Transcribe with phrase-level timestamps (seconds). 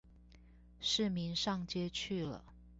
[0.79, 2.43] 市民上街去了